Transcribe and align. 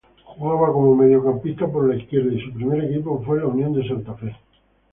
Jugaba 0.39 0.73
como 0.73 0.95
mediocampista 0.95 1.67
por 1.67 1.93
izquierda 1.95 2.33
y 2.33 2.41
su 2.43 2.51
primer 2.55 2.85
equipo 2.85 3.21
fue 3.23 3.45
Unión 3.45 3.71
de 3.73 3.87
Santa 3.87 4.15
Fe. 4.15 4.35